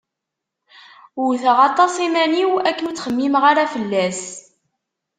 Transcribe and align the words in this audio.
Wwteɣ 1.21 1.57
aṭas 1.69 1.93
iman-iw 2.05 2.51
akken 2.69 2.87
ur 2.89 2.93
ttxemmimeɣ 2.95 3.43
ara 3.51 3.71
fell-as. 3.73 4.21